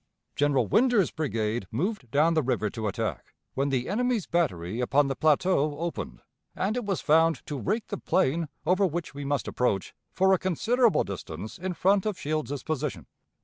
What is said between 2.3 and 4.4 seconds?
the river to attack, when the enemy's